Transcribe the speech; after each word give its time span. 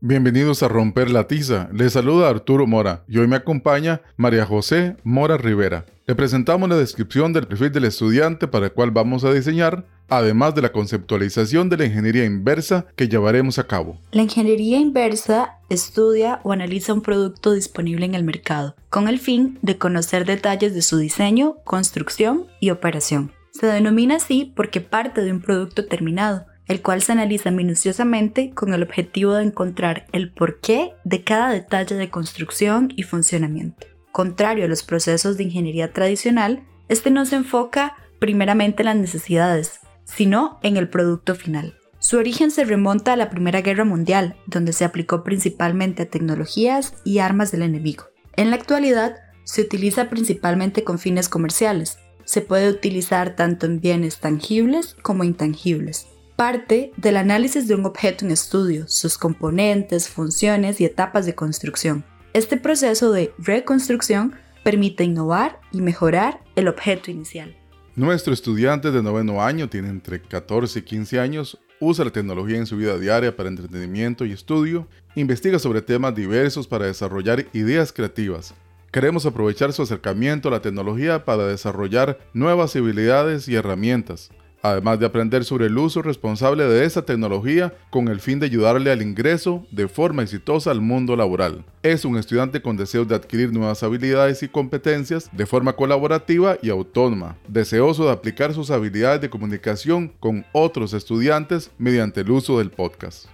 Bienvenidos 0.00 0.62
a 0.62 0.68
Romper 0.68 1.10
la 1.10 1.26
Tiza. 1.26 1.68
Les 1.72 1.94
saluda 1.94 2.28
Arturo 2.28 2.68
Mora 2.68 3.02
y 3.08 3.18
hoy 3.18 3.26
me 3.26 3.34
acompaña 3.34 4.00
María 4.16 4.46
José 4.46 4.96
Mora 5.02 5.36
Rivera. 5.36 5.86
Le 6.06 6.14
presentamos 6.14 6.68
la 6.68 6.76
descripción 6.76 7.32
del 7.32 7.48
perfil 7.48 7.72
del 7.72 7.86
estudiante 7.86 8.46
para 8.46 8.66
el 8.66 8.72
cual 8.72 8.92
vamos 8.92 9.24
a 9.24 9.32
diseñar, 9.32 9.86
además 10.08 10.54
de 10.54 10.62
la 10.62 10.70
conceptualización 10.70 11.68
de 11.68 11.78
la 11.78 11.86
ingeniería 11.86 12.24
inversa 12.24 12.86
que 12.94 13.08
llevaremos 13.08 13.58
a 13.58 13.66
cabo. 13.66 13.98
La 14.12 14.22
ingeniería 14.22 14.78
inversa 14.78 15.58
estudia 15.68 16.38
o 16.44 16.52
analiza 16.52 16.94
un 16.94 17.02
producto 17.02 17.52
disponible 17.52 18.06
en 18.06 18.14
el 18.14 18.22
mercado, 18.22 18.76
con 18.90 19.08
el 19.08 19.18
fin 19.18 19.58
de 19.62 19.78
conocer 19.78 20.26
detalles 20.26 20.74
de 20.74 20.82
su 20.82 20.96
diseño, 20.98 21.56
construcción 21.64 22.46
y 22.60 22.70
operación. 22.70 23.32
Se 23.50 23.66
denomina 23.66 24.14
así 24.14 24.52
porque 24.54 24.80
parte 24.80 25.22
de 25.22 25.32
un 25.32 25.40
producto 25.40 25.86
terminado, 25.86 26.46
el 26.68 26.82
cual 26.82 27.02
se 27.02 27.12
analiza 27.12 27.50
minuciosamente 27.50 28.50
con 28.50 28.74
el 28.74 28.82
objetivo 28.82 29.34
de 29.34 29.44
encontrar 29.44 30.06
el 30.12 30.30
porqué 30.30 30.92
de 31.04 31.24
cada 31.24 31.50
detalle 31.50 31.96
de 31.96 32.10
construcción 32.10 32.92
y 32.94 33.02
funcionamiento. 33.02 33.86
Contrario 34.12 34.66
a 34.66 34.68
los 34.68 34.82
procesos 34.82 35.36
de 35.36 35.44
ingeniería 35.44 35.92
tradicional, 35.92 36.62
este 36.88 37.10
no 37.10 37.24
se 37.24 37.36
enfoca 37.36 37.96
primeramente 38.18 38.82
en 38.82 38.86
las 38.86 38.96
necesidades, 38.96 39.80
sino 40.04 40.58
en 40.62 40.76
el 40.76 40.88
producto 40.88 41.34
final. 41.34 41.74
Su 42.00 42.18
origen 42.18 42.50
se 42.50 42.64
remonta 42.64 43.14
a 43.14 43.16
la 43.16 43.30
Primera 43.30 43.60
Guerra 43.62 43.84
Mundial, 43.84 44.36
donde 44.46 44.72
se 44.72 44.84
aplicó 44.84 45.24
principalmente 45.24 46.04
a 46.04 46.10
tecnologías 46.10 46.94
y 47.04 47.18
armas 47.18 47.50
del 47.50 47.62
enemigo. 47.62 48.04
En 48.36 48.50
la 48.50 48.56
actualidad, 48.56 49.16
se 49.44 49.62
utiliza 49.62 50.10
principalmente 50.10 50.84
con 50.84 50.98
fines 50.98 51.28
comerciales. 51.28 51.98
Se 52.24 52.42
puede 52.42 52.68
utilizar 52.68 53.34
tanto 53.34 53.64
en 53.64 53.80
bienes 53.80 54.18
tangibles 54.18 54.94
como 55.02 55.24
intangibles 55.24 56.06
parte 56.38 56.92
del 56.96 57.16
análisis 57.16 57.66
de 57.66 57.74
un 57.74 57.84
objeto 57.84 58.24
en 58.24 58.30
estudio, 58.30 58.86
sus 58.86 59.18
componentes, 59.18 60.08
funciones 60.08 60.80
y 60.80 60.84
etapas 60.84 61.26
de 61.26 61.34
construcción. 61.34 62.04
Este 62.32 62.56
proceso 62.56 63.10
de 63.10 63.32
reconstrucción 63.38 64.36
permite 64.62 65.02
innovar 65.02 65.58
y 65.72 65.80
mejorar 65.80 66.44
el 66.54 66.68
objeto 66.68 67.10
inicial. 67.10 67.56
Nuestro 67.96 68.32
estudiante 68.32 68.92
de 68.92 69.02
noveno 69.02 69.42
año 69.42 69.68
tiene 69.68 69.88
entre 69.88 70.22
14 70.22 70.78
y 70.78 70.82
15 70.82 71.18
años, 71.18 71.58
usa 71.80 72.04
la 72.04 72.12
tecnología 72.12 72.58
en 72.58 72.66
su 72.66 72.76
vida 72.76 72.96
diaria 72.98 73.36
para 73.36 73.48
entretenimiento 73.48 74.24
y 74.24 74.30
estudio, 74.30 74.86
investiga 75.16 75.58
sobre 75.58 75.82
temas 75.82 76.14
diversos 76.14 76.68
para 76.68 76.86
desarrollar 76.86 77.46
ideas 77.52 77.92
creativas. 77.92 78.54
Queremos 78.92 79.26
aprovechar 79.26 79.72
su 79.72 79.82
acercamiento 79.82 80.46
a 80.46 80.52
la 80.52 80.62
tecnología 80.62 81.24
para 81.24 81.48
desarrollar 81.48 82.20
nuevas 82.32 82.76
habilidades 82.76 83.48
y 83.48 83.56
herramientas 83.56 84.30
además 84.62 84.98
de 84.98 85.06
aprender 85.06 85.44
sobre 85.44 85.66
el 85.66 85.78
uso 85.78 86.02
responsable 86.02 86.64
de 86.64 86.84
esta 86.84 87.02
tecnología 87.02 87.74
con 87.90 88.08
el 88.08 88.20
fin 88.20 88.38
de 88.38 88.46
ayudarle 88.46 88.90
al 88.90 89.02
ingreso 89.02 89.66
de 89.70 89.88
forma 89.88 90.22
exitosa 90.22 90.70
al 90.70 90.80
mundo 90.80 91.16
laboral. 91.16 91.64
Es 91.82 92.04
un 92.04 92.16
estudiante 92.18 92.60
con 92.60 92.76
deseos 92.76 93.08
de 93.08 93.14
adquirir 93.14 93.52
nuevas 93.52 93.82
habilidades 93.82 94.42
y 94.42 94.48
competencias 94.48 95.30
de 95.32 95.46
forma 95.46 95.74
colaborativa 95.74 96.56
y 96.60 96.70
autónoma, 96.70 97.36
deseoso 97.46 98.06
de 98.06 98.12
aplicar 98.12 98.54
sus 98.54 98.70
habilidades 98.70 99.20
de 99.20 99.30
comunicación 99.30 100.12
con 100.20 100.44
otros 100.52 100.92
estudiantes 100.92 101.70
mediante 101.78 102.20
el 102.20 102.30
uso 102.30 102.58
del 102.58 102.70
podcast. 102.70 103.26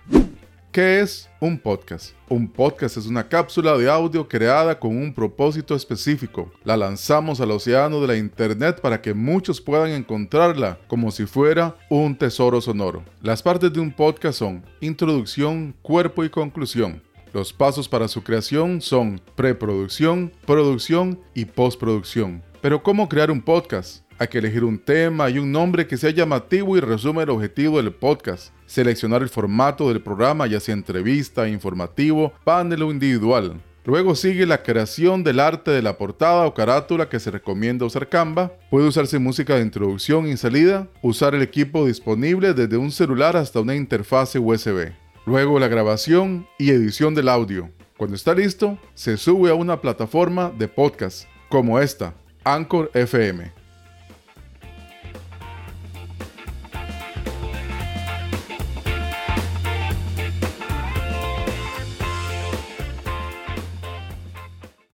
¿Qué 0.75 0.99
es 0.99 1.31
un 1.39 1.57
podcast? 1.57 2.17
Un 2.29 2.49
podcast 2.49 2.97
es 2.97 3.07
una 3.07 3.29
cápsula 3.29 3.79
de 3.79 3.89
audio 3.89 4.27
creada 4.27 4.77
con 4.77 4.97
un 4.97 5.15
propósito 5.15 5.77
específico. 5.77 6.51
La 6.65 6.77
lanzamos 6.77 7.41
al 7.41 7.53
océano 7.53 8.01
de 8.01 8.09
la 8.09 8.17
Internet 8.17 8.81
para 8.81 9.01
que 9.01 9.15
muchos 9.15 9.61
puedan 9.61 9.91
encontrarla 9.91 10.81
como 10.89 11.13
si 11.13 11.27
fuera 11.27 11.77
un 11.89 12.19
tesoro 12.19 12.61
sonoro. 12.61 13.05
Las 13.23 13.41
partes 13.41 13.73
de 13.73 13.79
un 13.79 13.93
podcast 13.93 14.41
son 14.41 14.65
introducción, 14.81 15.77
cuerpo 15.81 16.25
y 16.25 16.29
conclusión. 16.29 17.01
Los 17.33 17.53
pasos 17.53 17.89
para 17.89 18.09
su 18.09 18.25
creación 18.25 18.81
son 18.81 19.21
preproducción, 19.37 20.33
producción 20.45 21.21
y 21.35 21.45
postproducción. 21.45 22.43
Pero 22.65 22.83
¿cómo 22.83 23.11
crear 23.11 23.31
un 23.31 23.43
podcast? 23.43 24.07
Hay 24.19 24.29
que 24.29 24.39
elegir 24.39 24.65
un 24.65 24.79
tema 24.79 25.29
y 25.29 25.39
un 25.39 25.53
nombre 25.53 25.87
que 25.87 25.99
sea 25.99 26.09
llamativo 26.09 26.79
y 26.79 26.81
resume 26.81 27.23
el 27.23 27.29
objetivo 27.29 27.77
del 27.77 27.93
podcast. 27.93 28.55
Seleccionar 28.65 29.21
el 29.21 29.29
formato 29.29 29.89
del 29.89 30.01
programa, 30.01 30.47
ya 30.47 30.59
sea 30.61 30.73
entrevista, 30.73 31.47
informativo, 31.47 32.33
panel 32.43 32.85
o 32.85 32.91
individual. 32.91 33.61
Luego 33.85 34.15
sigue 34.15 34.47
la 34.47 34.63
creación 34.63 35.23
del 35.23 35.41
arte 35.41 35.73
de 35.73 35.83
la 35.83 35.99
portada 35.99 36.47
o 36.47 36.55
carátula 36.55 37.11
que 37.11 37.21
se 37.21 37.31
recomienda 37.31 37.85
usar 37.85 38.09
Canva. 38.09 38.55
Puede 38.71 38.89
usarse 38.89 39.19
música 39.19 39.57
de 39.57 39.61
introducción 39.61 40.27
y 40.27 40.39
salida. 40.39 40.89
Usar 41.03 41.35
el 41.35 41.43
equipo 41.43 41.85
disponible 41.85 42.55
desde 42.55 42.79
un 42.79 42.93
celular 42.93 43.37
hasta 43.37 43.61
una 43.61 43.75
interfase 43.75 44.39
USB. 44.39 44.91
Luego 45.27 45.59
la 45.59 45.69
grabación 45.69 46.47
y 46.59 46.71
edición 46.71 47.15
del 47.15 47.29
audio. 47.29 47.69
Cuando 47.99 48.17
está 48.17 48.35
listo, 48.35 48.79
se 48.95 49.19
sube 49.19 49.51
a 49.51 49.55
una 49.55 49.83
plataforma 49.83 50.51
de 50.57 50.67
podcast 50.67 51.29
como 51.51 51.79
esta, 51.79 52.15
Anchor 52.45 52.89
FM. 52.95 53.64